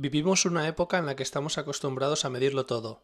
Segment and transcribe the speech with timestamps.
[0.00, 3.02] Vivimos una época en la que estamos acostumbrados a medirlo todo,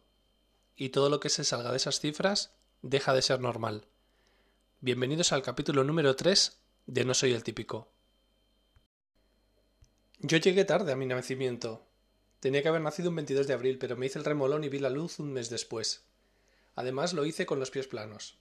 [0.77, 3.85] y todo lo que se salga de esas cifras deja de ser normal.
[4.79, 7.89] Bienvenidos al capítulo número 3 de No soy el típico.
[10.19, 11.85] Yo llegué tarde a mi nacimiento.
[12.39, 14.79] Tenía que haber nacido un 22 de abril, pero me hice el remolón y vi
[14.79, 16.05] la luz un mes después.
[16.75, 18.37] Además lo hice con los pies planos.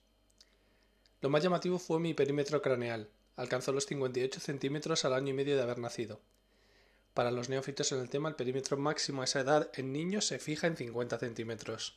[1.23, 3.11] Lo más llamativo fue mi perímetro craneal.
[3.35, 6.21] Alcanzó los 58 centímetros al año y medio de haber nacido.
[7.15, 10.41] Para los neófitos en el tema, el perímetro máximo a esa edad en niños se
[10.41, 11.97] fija en 50 centímetros.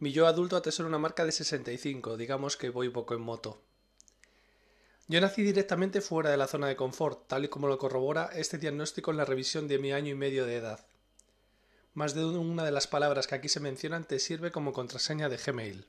[0.00, 3.62] Mi yo adulto atesora una marca de 65, digamos que voy poco en moto.
[5.06, 8.58] Yo nací directamente fuera de la zona de confort, tal y como lo corrobora este
[8.58, 10.84] diagnóstico en la revisión de mi año y medio de edad.
[11.92, 15.36] Más de una de las palabras que aquí se mencionan te sirve como contraseña de
[15.36, 15.86] Gmail.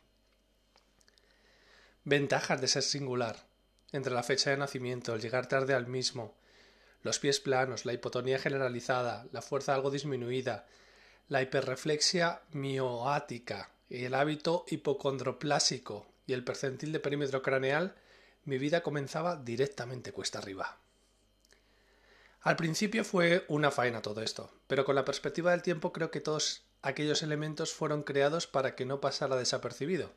[2.04, 3.48] Ventajas de ser singular.
[3.92, 6.36] Entre la fecha de nacimiento, el llegar tarde al mismo,
[7.06, 10.66] los pies planos, la hipotonía generalizada, la fuerza algo disminuida,
[11.30, 17.94] la hiperreflexia mioática, el hábito hipocondroplásico y el percentil de perímetro craneal,
[18.44, 20.80] mi vida comenzaba directamente cuesta arriba.
[22.42, 26.22] Al principio fue una faena todo esto, pero con la perspectiva del tiempo creo que
[26.22, 30.12] todos aquellos elementos fueron creados para que no pasara desapercibido.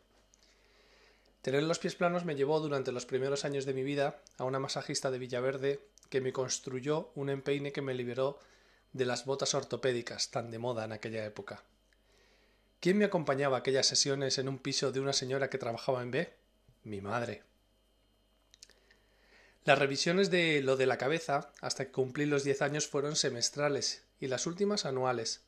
[1.43, 4.59] Tener los pies planos me llevó durante los primeros años de mi vida a una
[4.59, 8.39] masajista de Villaverde que me construyó un empeine que me liberó
[8.93, 11.63] de las botas ortopédicas tan de moda en aquella época.
[12.81, 16.11] ¿Quién me acompañaba a aquellas sesiones en un piso de una señora que trabajaba en
[16.11, 16.33] B?
[16.85, 17.43] Mi madre.
[19.65, 24.03] Las revisiones de lo de la cabeza, hasta que cumplí los diez años, fueron semestrales
[24.21, 25.43] y las últimas anuales,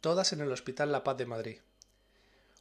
[0.00, 1.58] todas en el Hospital La Paz de Madrid.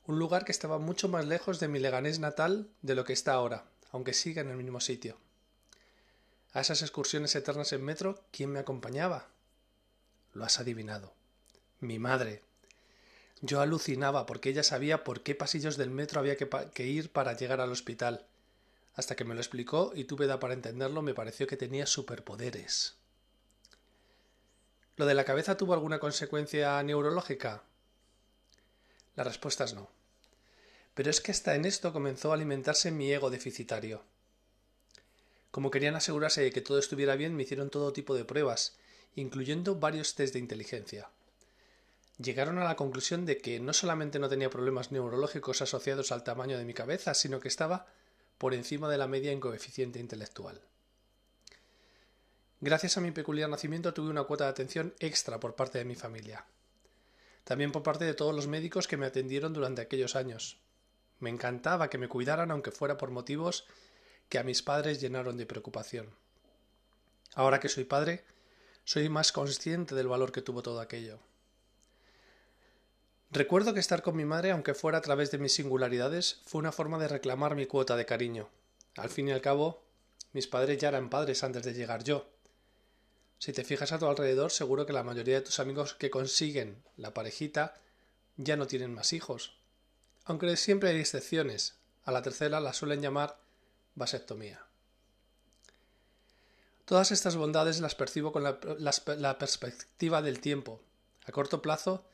[0.05, 3.33] Un lugar que estaba mucho más lejos de mi Leganés natal de lo que está
[3.33, 5.17] ahora, aunque siga en el mismo sitio.
[6.53, 9.27] A esas excursiones eternas en metro, ¿quién me acompañaba?
[10.33, 11.13] Lo has adivinado.
[11.79, 12.43] Mi madre.
[13.41, 17.59] Yo alucinaba porque ella sabía por qué pasillos del metro había que, ir para llegar
[17.59, 18.27] al hospital.
[18.93, 22.95] Hasta que me lo explicó y tuve edad para entenderlo, me pareció que tenía superpoderes.
[24.95, 27.63] ¿Lo de la cabeza tuvo alguna consecuencia neurológica?
[29.15, 29.89] La respuesta es no.
[30.93, 34.03] Pero es que hasta en esto comenzó a alimentarse mi ego deficitario.
[35.53, 38.75] Como querían asegurarse de que todo estuviera bien, me hicieron todo tipo de pruebas,
[39.13, 41.11] incluyendo varios test de inteligencia.
[42.17, 46.57] Llegaron a la conclusión de que no solamente no tenía problemas neurológicos asociados al tamaño
[46.57, 47.85] de mi cabeza, sino que estaba
[48.39, 50.59] por encima de la media en coeficiente intelectual.
[52.59, 55.93] Gracias a mi peculiar nacimiento tuve una cuota de atención extra por parte de mi
[55.93, 56.47] familia.
[57.43, 60.57] También por parte de todos los médicos que me atendieron durante aquellos años.
[61.19, 63.67] Me encantaba que me cuidaran aunque fuera por motivos
[64.33, 66.09] que a mis padres llenaron de preocupación.
[67.35, 68.25] Ahora que soy padre,
[68.83, 71.19] soy más consciente del valor que tuvo todo aquello.
[73.29, 76.71] Recuerdo que estar con mi madre, aunque fuera a través de mis singularidades, fue una
[76.71, 78.49] forma de reclamar mi cuota de cariño.
[78.97, 79.83] Al fin y al cabo,
[80.31, 82.25] mis padres ya eran padres antes de llegar yo.
[83.37, 86.81] Si te fijas a tu alrededor, seguro que la mayoría de tus amigos que consiguen
[86.97, 87.75] la parejita
[88.37, 89.59] ya no tienen más hijos.
[90.25, 91.75] Aunque siempre hay excepciones.
[92.03, 93.42] A la tercera la suelen llamar
[93.95, 94.65] vasectomía.
[96.85, 98.59] Todas estas bondades las percibo con la,
[99.17, 100.81] la, perspectiva del tiempo.
[101.25, 102.05] A corto plazo,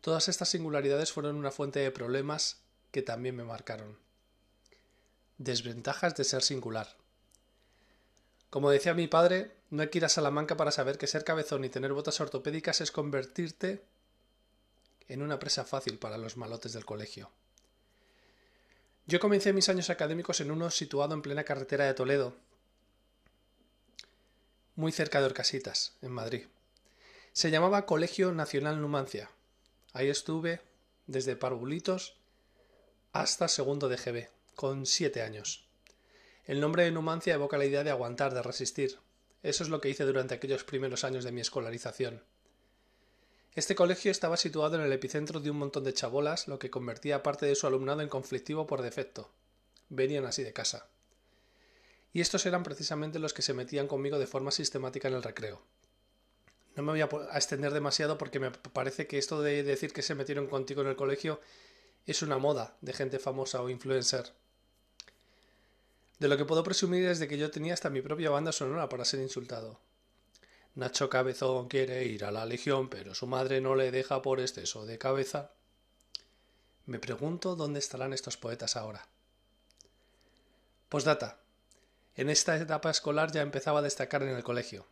[0.00, 3.98] todas estas singularidades fueron una fuente de problemas que también me marcaron.
[5.36, 6.96] Desventajas de ser singular.
[8.48, 11.64] Como decía mi padre, no hay que ir a Salamanca para saber que ser cabezón
[11.64, 13.84] y tener botas ortopédicas es convertirte
[15.08, 17.30] en una presa fácil para los malotes del colegio.
[19.06, 22.34] Yo comencé mis años académicos en uno situado en plena carretera de Toledo,
[24.76, 26.46] muy cerca de Orcasitas, en Madrid.
[27.34, 29.30] Se llamaba Colegio Nacional Numancia.
[29.92, 30.62] Ahí estuve
[31.06, 32.16] desde parvulitos
[33.12, 35.66] hasta segundo de GB, con siete años.
[36.46, 38.98] El nombre de Numancia evoca la idea de aguantar, de resistir.
[39.42, 42.22] Eso es lo que hice durante aquellos primeros años de mi escolarización.
[43.54, 47.22] Este colegio estaba situado en el epicentro de un montón de chabolas, lo que convertía
[47.22, 49.30] parte de su alumnado en conflictivo por defecto.
[49.88, 50.88] Venían así de casa.
[52.12, 55.62] Y estos eran precisamente los que se metían conmigo de forma sistemática en el recreo.
[56.74, 60.16] No me voy a, extender demasiado porque me parece que esto de decir que se
[60.16, 61.40] metieron contigo en el colegio
[62.06, 64.32] es una moda de gente famosa o influencer.
[66.18, 68.88] De lo que puedo presumir es de que yo tenía hasta mi propia banda sonora
[68.88, 69.78] para ser insultado.
[70.74, 74.84] Nacho Cabezón quiere ir a la Legión, pero su madre no le deja por exceso
[74.86, 75.52] de cabeza.
[76.86, 79.06] Me pregunto dónde estarán estos poetas ahora.
[80.88, 81.40] Postdata.
[82.16, 84.86] En esta etapa escolar ya empezaba a destacar en el colegio.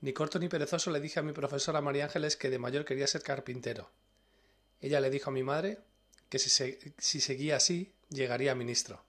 [0.00, 3.06] Ni corto ni perezoso le dije a mi profesora María Ángeles que de mayor quería
[3.06, 3.90] ser carpintero.
[4.80, 5.78] Ella le dijo a mi madre
[6.28, 9.04] que si, seguía así llegaría a ministro.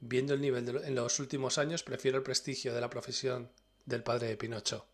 [0.00, 3.50] Viendo el nivel en los últimos años, prefiero el prestigio de la profesión
[3.88, 4.86] del padre de Pinocho.